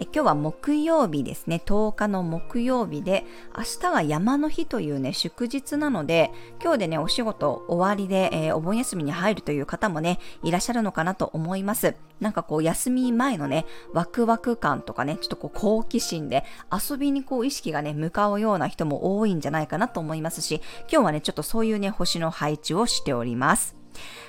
[0.00, 1.62] え今日は木曜日ですね。
[1.64, 3.24] 10日の木曜日で、
[3.56, 6.30] 明日は山の日というね、祝日なので、
[6.62, 11.94] 今日でね、お仕事終わりで、えー、お盆休みに入るという方もね、いらっしゃるのかなと思います。
[12.18, 23.79] なんかこう、休み前のね、ワクワク感とかね、ちょっとこう、好奇心で遊びにこう、意識がね、向かうような人も多いんじゃないかなと思いますし、今日はね、ちょっとそういうね、星の配置をしております。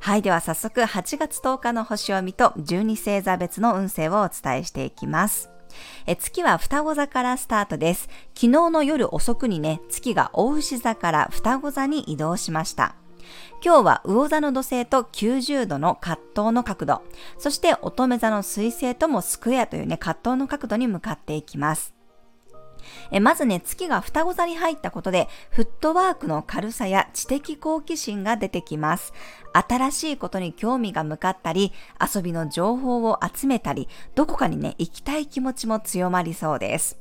[0.00, 0.22] はい。
[0.22, 5.50] では早速8月10日の星を見と12星座別の運勢をお伝えしていきます。
[6.18, 8.08] 月は双子座からスタートです。
[8.34, 12.94] 昨日の夜遅くにね、月が大牛座から双子座に移動しました。
[13.64, 17.02] 今日は魚座の土星と90度の葛藤の角度、
[17.38, 21.95] そして乙女座の水星ともスクエアというね、葛藤の角度に向かっていきます。
[23.10, 29.12] えまずね、月が双子座に入ったことで、フットワークの軽さや知的好奇心が出てきます。
[29.52, 31.72] 新しいことに興味が向かったり、
[32.14, 36.98] 遊びの情報を集めたり、どこかにね、行きたい気持ちも強まりそうです。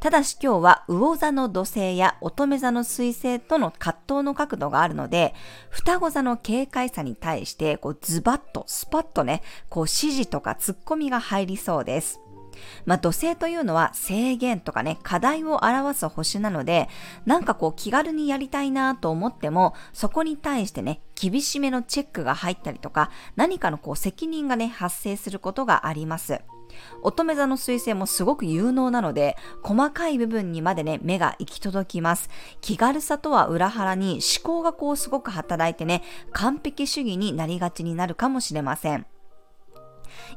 [0.00, 5.34] ただし今日は魚座の土星や乙女座の水星との葛藤の角度があるので、
[5.70, 12.20] 双子座の軽快さに対して、こうズバッと、スパッとね、こう指示とか突っ込みが入りそうです。
[12.84, 16.88] まあ、土星というのは制限とかね、課題を表す星なので、
[17.26, 26.40] なんかこう気軽にやりたいなと思っても、そこに対してね、厳しめのチェックが入ったりとか、何かのこう責任がね、発生することがあります。
[27.02, 32.30] 乙女座の彗星もすごく有能なので、細かい部分にまでね、目が行き届きます。
[32.60, 39.06] 気軽さとは裏腹に思考がこうすごく働いてね、完璧主義になりがちになるかもしれません。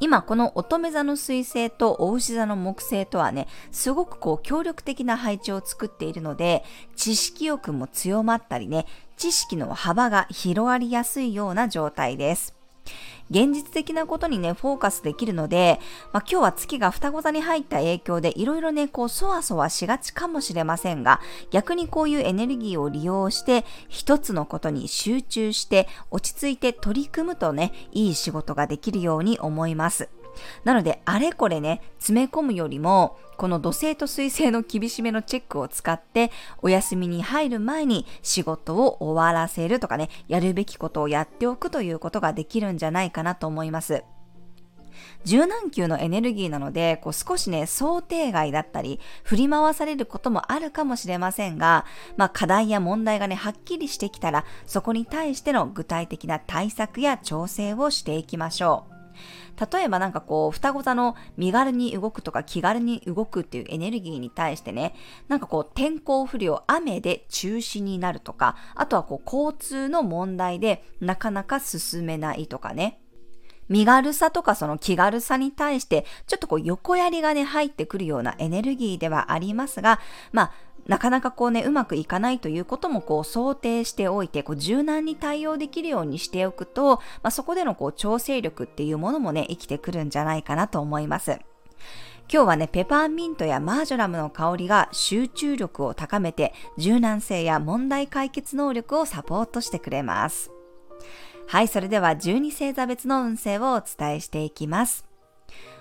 [0.00, 6.64] 今この乙女座の水星とお牛座の木星とはね、すごくこう協力的な配置を作っているので、
[6.96, 12.61] 知識欲も強まったりね、知識の幅が広がりやすいような状態です。
[13.30, 15.80] 現実的なことにね、フォーカスできるので、
[16.12, 21.20] まあ、今日は月が双子座に入った影響でいろいろね、こう、そわそわしがちかもしれませんが、
[21.50, 30.21] 逆にこういうエネルギーを利用して、一つのことに集中して、落ち着いて取り組むとね、いい仕事ができるように思います。
[30.64, 36.30] なので、あれこれね、詰め込むよりも、この土星と水星の厳しめのチェックを使って、
[36.62, 44.04] お休みに入る前に仕事を終わらせるとかね、やるべきことをやっておくということができるんじゃないかなと思います。
[45.24, 51.84] 柔軟球のエネルギーなので、こう少しね、想定外だったり、振り回されることもあるかもしれませんが、
[52.16, 58.91] まあ課題や問題がね、はっきりしてきたら、そこに対しての具体的な対策や調整をしていきましょう。
[59.72, 64.94] 例えばなんかこう、双子座の身軽に動くとか気軽に動くっていうエネルギーに対してね、
[65.28, 72.98] なんかこう、天候不良、雨で中止になるとか、あとはこう、交通の問題でなかなか進めないとかね。
[73.68, 79.98] 身軽さとかその気軽さに対して、ちょっとこう横やりがね、入ってくるようなエネルギーではありますが、
[80.30, 80.52] まあ、
[80.86, 91.38] なかなかこうね、うまくいかないということもこう想定しておいて、こう柔軟に対応できるようにしておくと、まあ、そこでのこう調整力っていうものもね、生きてくるんじゃないかなと思います。
[92.32, 100.50] 今日はね、ペパーミントやマージョラムの香りが集中力を高めて、柔軟性や問題解決能力をサポートしてくれます。
[101.46, 105.06] はい、それでは12星座別の運勢をお伝えしていきます。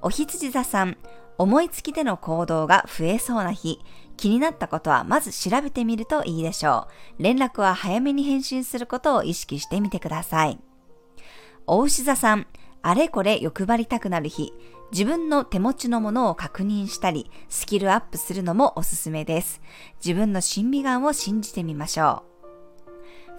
[0.00, 0.96] お羊座さん、
[1.38, 3.78] 思いつきでの行動が増えそうな日、
[4.16, 7.22] 気になったことはまず調べてみるといいでしょう。
[7.22, 10.58] 連絡は早めに返信することを意識してみてください。
[11.66, 12.46] お牛座さん、
[12.82, 14.52] あれこれ欲張りたくなる日、
[14.90, 19.60] 自分の手持ちのものを確認したり、スキルアップするのもおすすめです。
[20.04, 22.24] 自分の審美眼を信じてみましょ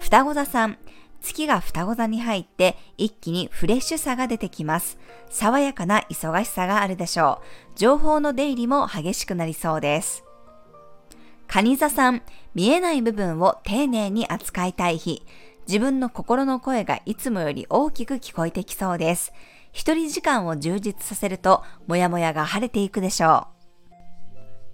[0.00, 0.78] 双子座さん、
[1.20, 4.98] 月が双子座に入って一気にフレッシュさが出てきます。
[5.30, 7.78] 爽やかな忙しさがあるでしょう。
[7.78, 10.23] 情報の出入りも激しくなりそうです。
[11.46, 12.22] 蟹座さん、
[12.54, 15.22] 見えない部分を丁寧に扱いたい日。
[15.66, 19.32] 自分の心の声がいつもより大きく聞こえてきそうです。
[19.72, 23.54] 一人時間を充実させると、もやもやが晴れていくでしょう。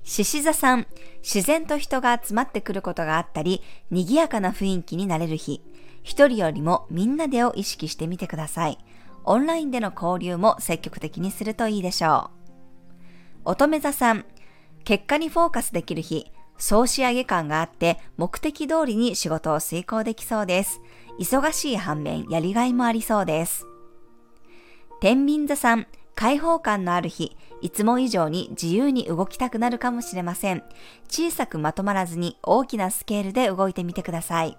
[0.02, 0.86] 獅子座さん、
[1.22, 5.62] 自然と人が集まってくることがあったり、賑やかな雰囲気になれる日。
[6.02, 8.78] 一人よりもみんなでを意識してみてください。
[9.24, 12.30] オンラインでの交流も積極的にするといいでしょ
[13.44, 13.50] う。
[13.50, 14.24] 乙女座さん、
[14.84, 20.80] 結果にフォーカスできる日、総仕上げ感があって目的通りに仕事を遂行できそうです。
[21.18, 23.66] 忙しい反面やりがいもありそうです。
[25.00, 30.62] 天秤座さん、開放感のある日、いつも以上に自由に動きたくなるかもしれません。
[31.08, 34.58] 小さくまとまらずに大きなスケールで動いてみてください。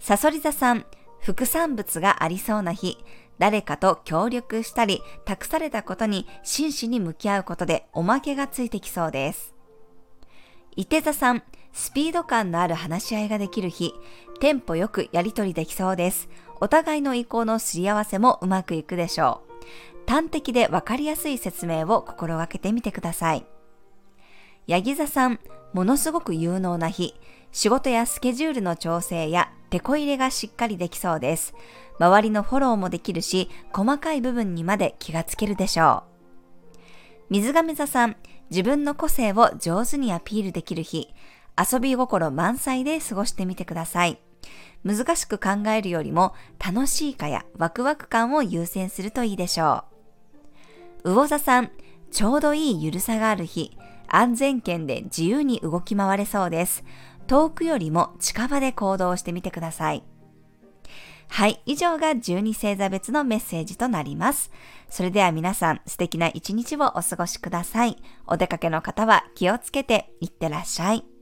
[0.00, 0.86] サソリ座さん、
[1.20, 2.98] 副産物がありそうな日、
[3.38, 9.54] 誰かと協力したり、託されたことに真摯に向き合うことでおまけがついてきそうです。
[10.76, 13.94] 伊手座さん、スピード感のある話し合いができる日、
[14.40, 16.28] テンポよくやりとりできそうです。
[16.60, 19.42] お互いの意向のすり合わせもうまくいくでしょ
[20.06, 20.10] う。
[20.10, 23.46] 端的でわかりやすい説明を心がけてみてください。
[24.66, 25.38] ヤギ座さん、
[25.72, 27.14] ものすごく有能な日、
[27.52, 31.54] 仕事やスケジュールの調整や手こ入れがしっかりできそうです。
[32.00, 36.14] 周りのフォローもできるし、細かい部分にまで気がつけるでしょう。
[37.30, 38.16] 水亀座さん、
[38.50, 41.14] 自分の個性を上手にアピールできる日、
[41.56, 44.18] 遊び心満載で過ごしてみてください。
[44.84, 49.84] 難しく考えるよりも楽しいかやワクワク感を優先するといいでしょ
[51.04, 51.12] う。
[51.14, 51.70] 魚座さん、
[52.10, 53.76] ちょうどいいゆるさがある日、
[54.08, 56.84] 安全圏で自由に動き回れそうです。
[57.26, 60.04] 遠くよりも近場で行動してみてください。
[61.28, 64.50] はい、以上が12星座別のメッセージとなります。
[64.88, 67.96] それでは皆さん素敵な一日をお過ごしください。
[68.26, 71.13] お出かけの方は気をつけていってらっしゃい。